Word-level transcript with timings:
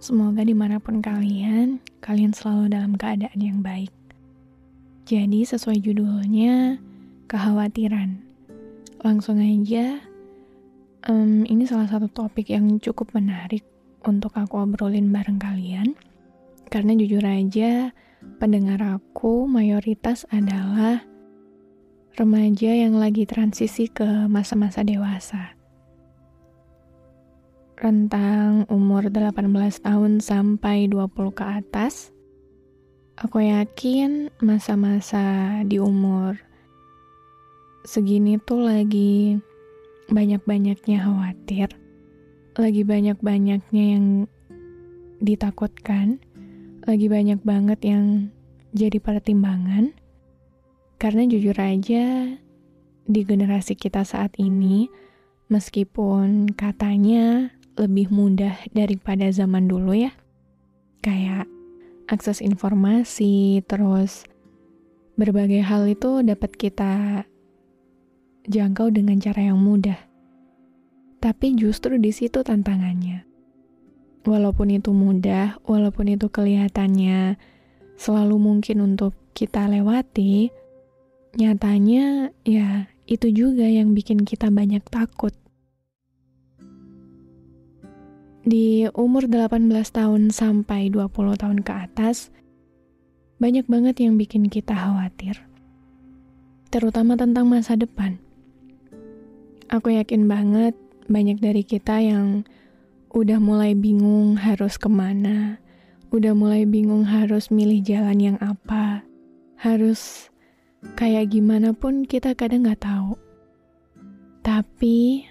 Semoga 0.00 0.40
di 0.40 0.56
mana 0.56 0.80
pun 0.80 1.04
kalian, 1.04 1.76
kalian 2.00 2.32
selalu 2.32 2.72
dalam 2.72 2.96
keadaan 2.96 3.36
yang 3.36 3.60
baik. 3.60 3.92
Jadi 5.04 5.44
sesuai 5.44 5.76
judulnya, 5.76 6.80
kekhawatiran. 7.28 8.16
Langsung 9.04 9.44
aja, 9.44 10.00
um, 11.04 11.44
ini 11.44 11.68
salah 11.68 11.84
satu 11.84 12.08
topik 12.08 12.48
yang 12.48 12.80
cukup 12.80 13.12
menarik 13.12 13.60
untuk 14.08 14.32
aku 14.40 14.64
obrolin 14.64 15.12
bareng 15.12 15.36
kalian. 15.36 15.92
Karena 16.72 16.96
jujur 16.96 17.20
aja, 17.20 17.92
pendengar 18.40 18.80
aku 18.80 19.44
mayoritas 19.44 20.24
adalah 20.32 21.04
remaja 22.16 22.72
yang 22.72 22.96
lagi 22.96 23.28
transisi 23.28 23.92
ke 23.92 24.24
masa-masa 24.32 24.80
dewasa 24.80 25.59
rentang 27.80 28.68
umur 28.68 29.08
18 29.08 29.40
tahun 29.80 30.20
sampai 30.20 30.92
20 30.92 31.32
ke 31.32 31.44
atas, 31.48 32.12
aku 33.16 33.40
yakin 33.40 34.28
masa-masa 34.44 35.56
di 35.64 35.80
umur 35.80 36.36
segini 37.88 38.36
tuh 38.36 38.68
lagi 38.68 39.40
banyak-banyaknya 40.12 41.08
khawatir, 41.08 41.72
lagi 42.60 42.84
banyak-banyaknya 42.84 43.84
yang 43.96 44.28
ditakutkan, 45.24 46.20
lagi 46.84 47.08
banyak 47.08 47.40
banget 47.40 47.80
yang 47.80 48.28
jadi 48.76 49.00
pertimbangan. 49.00 49.96
Karena 51.00 51.24
jujur 51.24 51.56
aja, 51.56 52.28
di 53.08 53.20
generasi 53.24 53.72
kita 53.72 54.04
saat 54.04 54.36
ini, 54.36 54.92
meskipun 55.48 56.52
katanya 56.52 57.56
lebih 57.80 58.12
mudah 58.12 58.60
daripada 58.76 59.32
zaman 59.32 59.64
dulu 59.64 59.96
ya. 59.96 60.12
Kayak 61.00 61.48
akses 62.12 62.44
informasi, 62.44 63.64
terus 63.64 64.28
berbagai 65.16 65.64
hal 65.64 65.88
itu 65.88 66.20
dapat 66.20 66.52
kita 66.52 67.24
jangkau 68.44 68.92
dengan 68.92 69.16
cara 69.16 69.48
yang 69.48 69.60
mudah. 69.60 69.96
Tapi 71.20 71.56
justru 71.56 71.96
di 71.96 72.12
situ 72.12 72.44
tantangannya. 72.44 73.24
Walaupun 74.24 74.68
itu 74.76 74.92
mudah, 74.92 75.56
walaupun 75.64 76.12
itu 76.12 76.28
kelihatannya 76.28 77.40
selalu 77.96 78.36
mungkin 78.36 78.84
untuk 78.84 79.16
kita 79.32 79.68
lewati, 79.68 80.52
nyatanya 81.36 82.32
ya 82.44 82.88
itu 83.08 83.32
juga 83.32 83.64
yang 83.64 83.96
bikin 83.96 84.24
kita 84.28 84.52
banyak 84.52 84.84
takut. 84.88 85.32
Di 88.50 88.90
umur 88.98 89.30
18 89.30 89.70
tahun 89.94 90.34
sampai 90.34 90.90
20 90.90 91.38
tahun 91.38 91.62
ke 91.62 91.70
atas, 91.70 92.34
banyak 93.38 93.70
banget 93.70 94.02
yang 94.02 94.18
bikin 94.18 94.50
kita 94.50 94.74
khawatir. 94.74 95.38
Terutama 96.74 97.14
tentang 97.14 97.46
masa 97.46 97.78
depan. 97.78 98.18
Aku 99.70 99.94
yakin 99.94 100.26
banget 100.26 100.74
banyak 101.06 101.38
dari 101.38 101.62
kita 101.62 102.02
yang 102.02 102.42
udah 103.14 103.38
mulai 103.38 103.78
bingung 103.78 104.34
harus 104.34 104.74
ke 104.82 104.90
mana, 104.90 105.62
udah 106.10 106.34
mulai 106.34 106.66
bingung 106.66 107.06
harus 107.06 107.54
milih 107.54 107.86
jalan 107.86 108.18
yang 108.18 108.38
apa, 108.42 109.06
harus 109.62 110.26
kayak 110.98 111.30
gimana 111.30 111.70
pun 111.70 112.02
kita 112.02 112.34
kadang 112.34 112.66
gak 112.66 112.82
tahu. 112.82 113.14
Tapi 114.42 115.29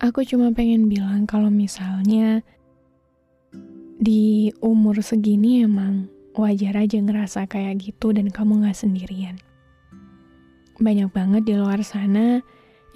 Aku 0.00 0.24
cuma 0.24 0.48
pengen 0.56 0.88
bilang 0.88 1.28
kalau 1.28 1.52
misalnya 1.52 2.40
di 4.00 4.48
umur 4.64 5.04
segini 5.04 5.60
emang 5.60 6.08
wajar 6.32 6.72
aja 6.80 6.96
ngerasa 6.96 7.44
kayak 7.44 7.84
gitu 7.84 8.16
dan 8.16 8.32
kamu 8.32 8.64
gak 8.64 8.80
sendirian. 8.80 9.36
Banyak 10.80 11.12
banget 11.12 11.44
di 11.44 11.52
luar 11.52 11.84
sana 11.84 12.40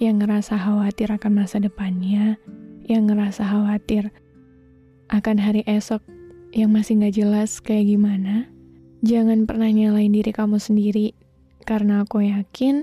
yang 0.01 0.17
ngerasa 0.17 0.57
khawatir 0.57 1.13
akan 1.13 1.45
masa 1.45 1.61
depannya, 1.61 2.41
yang 2.89 3.05
ngerasa 3.05 3.45
khawatir 3.45 4.09
akan 5.13 5.37
hari 5.37 5.61
esok 5.69 6.01
yang 6.57 6.73
masih 6.73 6.97
gak 7.05 7.21
jelas 7.21 7.61
kayak 7.61 7.85
gimana. 7.85 8.49
Jangan 9.05 9.45
pernah 9.45 9.69
nyalain 9.69 10.09
diri 10.09 10.33
kamu 10.33 10.57
sendiri, 10.57 11.13
karena 11.69 12.01
aku 12.01 12.25
yakin 12.25 12.81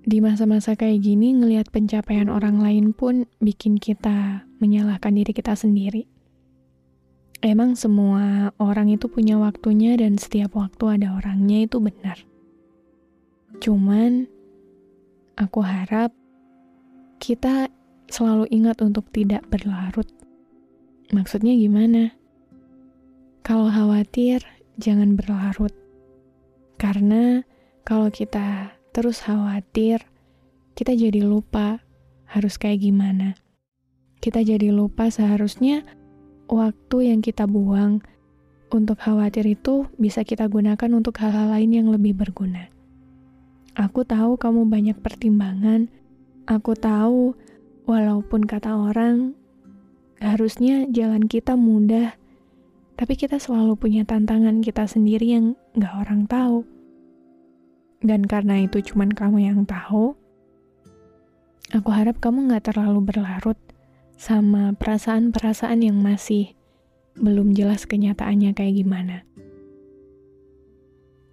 di 0.00 0.18
masa-masa 0.24 0.72
kayak 0.76 1.04
gini, 1.04 1.36
ngelihat 1.36 1.68
pencapaian 1.68 2.32
orang 2.32 2.64
lain 2.64 2.96
pun 2.96 3.28
bikin 3.40 3.76
kita 3.76 4.48
menyalahkan 4.56 5.12
diri 5.12 5.32
kita 5.36 5.52
sendiri. 5.52 6.08
Emang 7.40 7.72
semua 7.72 8.52
orang 8.60 8.92
itu 8.92 9.08
punya 9.08 9.40
waktunya 9.40 9.96
dan 9.96 10.20
setiap 10.20 10.56
waktu 10.56 11.00
ada 11.00 11.16
orangnya 11.16 11.64
itu 11.64 11.80
benar. 11.80 12.20
Cuman, 13.60 14.28
aku 15.36 15.60
harap 15.64 16.12
kita 17.20 17.68
selalu 18.08 18.48
ingat 18.52 18.80
untuk 18.84 19.08
tidak 19.12 19.44
berlarut. 19.48 20.08
Maksudnya 21.12 21.56
gimana? 21.56 22.12
Kalau 23.40 23.72
khawatir, 23.72 24.44
jangan 24.76 25.16
berlarut. 25.16 25.72
Karena 26.76 27.44
kalau 27.84 28.08
kita 28.08 28.79
terus 28.90 29.22
khawatir, 29.24 30.06
kita 30.74 30.94
jadi 30.94 31.22
lupa 31.22 31.82
harus 32.30 32.58
kayak 32.58 32.82
gimana. 32.86 33.38
Kita 34.20 34.44
jadi 34.44 34.70
lupa 34.70 35.08
seharusnya 35.08 35.82
waktu 36.50 37.14
yang 37.14 37.20
kita 37.22 37.48
buang 37.48 38.02
untuk 38.70 39.02
khawatir 39.02 39.46
itu 39.46 39.90
bisa 39.98 40.22
kita 40.22 40.46
gunakan 40.46 40.90
untuk 40.94 41.18
hal-hal 41.18 41.50
lain 41.50 41.70
yang 41.74 41.88
lebih 41.90 42.14
berguna. 42.14 42.70
Aku 43.78 44.02
tahu 44.02 44.34
kamu 44.38 44.66
banyak 44.66 44.98
pertimbangan. 44.98 45.86
Aku 46.50 46.74
tahu, 46.74 47.38
walaupun 47.86 48.42
kata 48.42 48.74
orang, 48.74 49.38
harusnya 50.18 50.84
jalan 50.90 51.30
kita 51.30 51.54
mudah, 51.54 52.18
tapi 52.98 53.14
kita 53.14 53.38
selalu 53.38 53.78
punya 53.78 54.02
tantangan 54.02 54.60
kita 54.60 54.84
sendiri 54.90 55.32
yang 55.32 55.46
gak 55.78 55.94
orang 56.02 56.26
tahu. 56.26 56.66
Dan 58.00 58.24
karena 58.24 58.64
itu 58.64 58.80
cuman 58.80 59.12
kamu 59.12 59.44
yang 59.44 59.60
tahu, 59.68 60.16
aku 61.68 61.88
harap 61.92 62.16
kamu 62.16 62.48
gak 62.48 62.72
terlalu 62.72 63.04
berlarut 63.04 63.60
sama 64.16 64.72
perasaan-perasaan 64.76 65.84
yang 65.84 66.00
masih 66.00 66.56
belum 67.20 67.52
jelas 67.52 67.84
kenyataannya 67.84 68.56
kayak 68.56 68.80
gimana. 68.80 69.28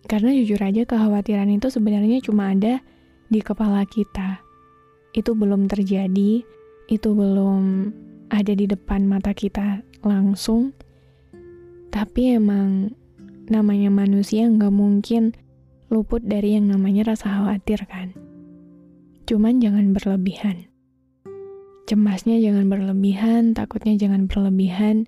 Karena 0.07 0.31
jujur 0.31 0.59
aja 0.63 0.87
kekhawatiran 0.87 1.51
itu 1.51 1.67
sebenarnya 1.67 2.23
cuma 2.23 2.55
ada 2.55 2.79
di 3.27 3.43
kepala 3.43 3.83
kita. 3.83 4.39
Itu 5.11 5.35
belum 5.35 5.67
terjadi, 5.67 6.43
itu 6.87 7.09
belum 7.11 7.91
ada 8.31 8.53
di 8.55 8.67
depan 8.67 9.03
mata 9.07 9.35
kita 9.35 9.83
langsung. 10.03 10.71
Tapi 11.91 12.39
emang 12.39 12.91
namanya 13.51 13.91
manusia 13.91 14.47
nggak 14.47 14.71
mungkin 14.75 15.35
luput 15.87 16.19
dari 16.23 16.59
yang 16.59 16.67
namanya 16.71 17.15
rasa 17.15 17.31
khawatir 17.41 17.87
kan. 17.87 18.11
Cuman 19.27 19.59
jangan 19.59 19.91
berlebihan. 19.91 20.67
cemasnya 21.87 22.35
jangan 22.43 22.67
berlebihan, 22.67 23.55
takutnya 23.55 23.95
jangan 23.95 24.27
berlebihan, 24.27 25.07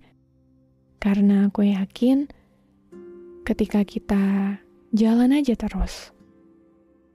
karena 1.03 1.51
aku 1.51 1.67
yakin 1.67 2.31
ketika 3.43 3.83
kita 3.83 4.55
jalan 4.95 5.35
aja 5.35 5.59
terus, 5.59 6.15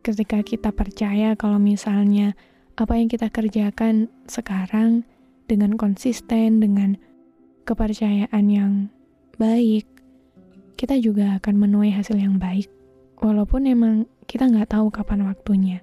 ketika 0.05 0.45
kita 0.45 0.69
percaya 0.69 1.33
kalau 1.33 1.57
misalnya 1.57 2.37
apa 2.77 3.01
yang 3.01 3.09
kita 3.09 3.33
kerjakan 3.33 4.13
sekarang 4.29 5.09
dengan 5.49 5.81
konsisten, 5.81 6.61
dengan 6.61 7.01
kepercayaan 7.65 8.45
yang 8.53 8.73
baik, 9.41 9.89
kita 10.77 11.01
juga 11.01 11.41
akan 11.41 11.55
menuai 11.57 11.89
hasil 11.89 12.21
yang 12.21 12.37
baik, 12.37 12.69
walaupun 13.21 13.69
emang 13.69 13.95
kita 14.25 14.49
nggak 14.49 14.75
tahu 14.75 14.89
kapan 14.89 15.29
waktunya. 15.29 15.79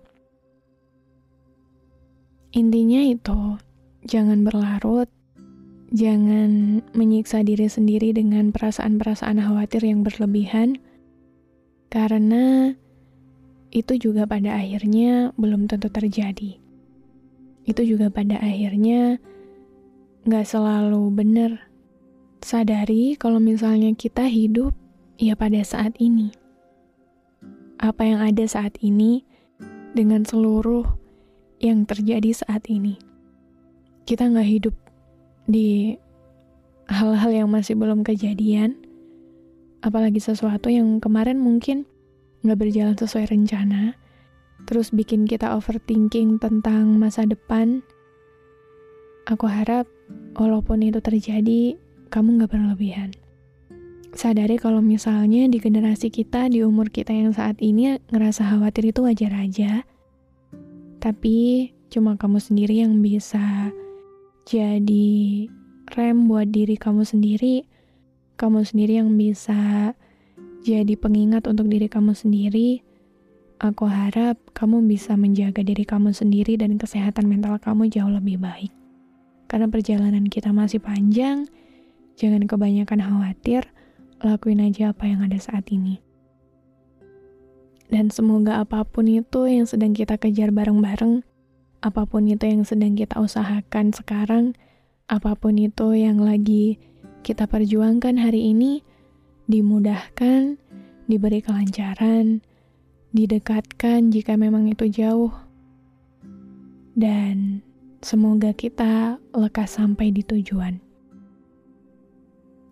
Intinya 2.52 3.00
itu, 3.00 3.56
jangan 4.04 4.44
berlarut, 4.44 5.08
jangan 5.96 6.84
menyiksa 6.92 7.48
diri 7.48 7.72
sendiri 7.72 8.12
dengan 8.12 8.52
perasaan-perasaan 8.52 9.40
khawatir 9.40 9.88
yang 9.88 10.04
berlebihan, 10.04 10.80
karena 11.88 12.76
itu 13.72 13.96
juga 13.96 14.28
pada 14.28 14.60
akhirnya 14.60 15.32
belum 15.40 15.72
tentu 15.72 15.88
terjadi. 15.88 16.60
Itu 17.64 17.82
juga 17.88 18.12
pada 18.12 18.36
akhirnya 18.44 19.16
nggak 20.28 20.46
selalu 20.46 21.08
benar. 21.16 21.52
Sadari 22.42 23.16
kalau 23.16 23.38
misalnya 23.38 23.94
kita 23.94 24.28
hidup 24.28 24.76
ya 25.22 25.38
pada 25.38 25.62
saat 25.62 25.96
ini. 26.02 26.41
Apa 27.82 28.06
yang 28.06 28.22
ada 28.22 28.46
saat 28.46 28.78
ini 28.86 29.26
dengan 29.98 30.22
seluruh 30.22 30.86
yang 31.58 31.84
terjadi 31.90 32.30
saat 32.32 32.70
ini 32.70 33.12
kita 34.06 34.28
nggak 34.28 34.50
hidup 34.50 34.76
di 35.46 35.98
hal-hal 36.90 37.32
yang 37.32 37.50
masih 37.50 37.78
belum 37.78 38.04
kejadian, 38.04 38.76
apalagi 39.86 40.20
sesuatu 40.20 40.68
yang 40.68 41.00
kemarin 41.00 41.40
mungkin 41.40 41.88
nggak 42.44 42.60
berjalan 42.60 42.98
sesuai 42.98 43.32
rencana, 43.32 43.96
terus 44.68 44.92
bikin 44.92 45.24
kita 45.30 45.54
overthinking 45.56 46.42
tentang 46.42 46.98
masa 46.98 47.24
depan. 47.24 47.86
Aku 49.30 49.46
harap, 49.46 49.86
walaupun 50.36 50.82
itu 50.82 50.98
terjadi, 51.00 51.78
kamu 52.10 52.42
nggak 52.42 52.52
berlebihan. 52.52 53.14
Sadari 54.12 54.60
kalau 54.60 54.84
misalnya 54.84 55.48
di 55.48 55.56
generasi 55.56 56.12
kita, 56.12 56.52
di 56.52 56.60
umur 56.68 56.92
kita 56.92 57.16
yang 57.16 57.32
saat 57.32 57.56
ini, 57.64 57.96
ngerasa 58.12 58.44
khawatir 58.44 58.92
itu 58.92 59.08
wajar 59.08 59.32
aja. 59.40 59.88
Tapi, 61.00 61.72
cuma 61.88 62.20
kamu 62.20 62.44
sendiri 62.44 62.84
yang 62.84 63.00
bisa 63.00 63.72
jadi 64.44 65.48
rem 65.96 66.28
buat 66.28 66.52
diri 66.52 66.76
kamu 66.76 67.08
sendiri, 67.08 67.64
kamu 68.36 68.68
sendiri 68.68 69.00
yang 69.00 69.16
bisa 69.16 69.96
jadi 70.62 70.94
pengingat 71.00 71.48
untuk 71.48 71.72
diri 71.72 71.88
kamu 71.88 72.12
sendiri. 72.12 72.84
Aku 73.64 73.88
harap 73.88 74.42
kamu 74.52 74.92
bisa 74.92 75.16
menjaga 75.16 75.64
diri 75.64 75.88
kamu 75.88 76.12
sendiri 76.12 76.60
dan 76.60 76.76
kesehatan 76.76 77.32
mental 77.32 77.62
kamu 77.64 77.88
jauh 77.88 78.12
lebih 78.12 78.42
baik. 78.44 78.74
Karena 79.48 79.72
perjalanan 79.72 80.28
kita 80.28 80.52
masih 80.52 80.84
panjang, 80.84 81.48
jangan 82.18 82.44
kebanyakan 82.50 83.00
khawatir, 83.04 83.70
lakuin 84.22 84.62
aja 84.62 84.94
apa 84.94 85.10
yang 85.10 85.26
ada 85.26 85.38
saat 85.42 85.70
ini. 85.74 86.02
Dan 87.92 88.08
semoga 88.08 88.64
apa 88.64 88.88
pun 88.88 89.04
itu 89.10 89.52
yang 89.52 89.68
sedang 89.68 89.92
kita 89.92 90.16
kejar 90.16 90.56
bareng-bareng, 90.56 91.28
apa 91.84 92.08
pun 92.08 92.24
itu 92.24 92.48
yang 92.48 92.64
sedang 92.64 92.96
kita 92.96 93.20
usahakan 93.20 93.92
sekarang, 93.92 94.56
apa 95.12 95.36
pun 95.36 95.60
itu 95.60 95.92
yang 95.92 96.24
lagi 96.24 96.80
kita 97.22 97.52
perjuangkan 97.52 98.16
hari 98.16 98.56
ini, 98.56 98.80
dimudahkan, 99.52 100.56
diberi 101.12 101.44
kelancaran, 101.44 102.40
didekatkan 103.12 104.08
jika 104.08 104.40
memang 104.40 104.72
itu 104.72 104.88
jauh, 104.88 105.36
dan 106.96 107.60
semoga 108.00 108.56
kita 108.56 109.20
lekas 109.36 109.76
sampai 109.76 110.16
di 110.16 110.24
tujuan. 110.24 110.80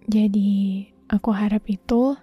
Jadi, 0.10 0.90
aku 1.10 1.34
harap 1.34 1.66
itu 1.66 2.16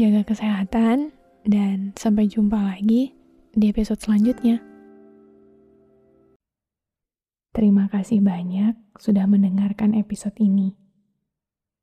jaga 0.00 0.24
kesehatan, 0.24 1.12
dan 1.44 1.92
sampai 1.96 2.28
jumpa 2.28 2.56
lagi 2.56 3.12
di 3.52 3.64
episode 3.68 4.00
selanjutnya. 4.00 4.64
Terima 7.52 7.90
kasih 7.92 8.24
banyak 8.24 8.78
sudah 8.96 9.28
mendengarkan 9.28 9.92
episode 9.92 10.36
ini. 10.40 10.72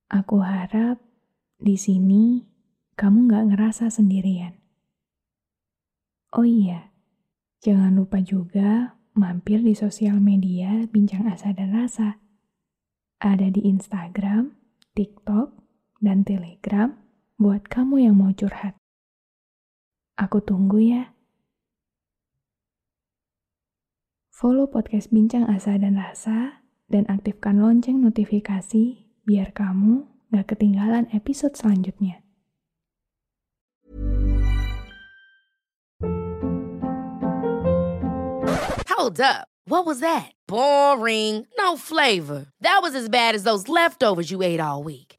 Aku 0.09 0.41
harap 0.41 0.97
di 1.59 1.75
sini 1.77 2.47
kamu 2.97 3.29
gak 3.29 3.45
ngerasa 3.53 3.91
sendirian. 3.91 4.57
Oh 6.33 6.47
iya, 6.47 6.89
jangan 7.61 7.93
lupa 7.93 8.23
juga 8.23 8.97
mampir 9.13 9.61
di 9.61 9.75
sosial 9.77 10.17
media 10.23 10.87
Bincang 10.89 11.27
Asa 11.29 11.51
dan 11.53 11.75
Rasa. 11.75 12.17
Ada 13.17 13.49
di 13.51 13.67
Instagram, 13.67 14.55
TikTok, 14.95 15.66
dan 16.01 16.25
Telegram 16.25 16.93
buat 17.37 17.69
kamu 17.69 18.09
yang 18.09 18.15
mau 18.17 18.33
curhat. 18.33 18.73
Aku 20.17 20.41
tunggu 20.41 20.81
ya. 20.81 21.13
Follow 24.33 24.69
podcast 24.69 25.09
Bincang 25.09 25.49
Asa 25.49 25.77
dan 25.81 25.97
Rasa 25.97 26.61
dan 26.89 27.09
aktifkan 27.09 27.57
lonceng 27.57 28.01
notifikasi 28.01 29.05
biar 29.25 29.49
kamu 29.53 30.05
gak 30.29 30.53
ketinggalan 30.53 31.09
episode 31.13 31.57
selanjutnya. 31.57 32.21
Hold 38.93 39.21
up. 39.21 39.47
What 39.67 39.85
was 39.85 39.99
that? 39.99 40.31
Boring. 40.47 41.47
No 41.57 41.77
flavor. 41.77 42.47
That 42.61 42.79
was 42.81 42.95
as 42.95 43.07
bad 43.07 43.35
as 43.35 43.43
those 43.43 43.67
leftovers 43.67 44.31
you 44.31 44.41
ate 44.41 44.59
all 44.59 44.83
week. 44.83 45.06